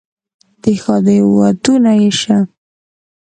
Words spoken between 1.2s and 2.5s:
ودونه یې شه،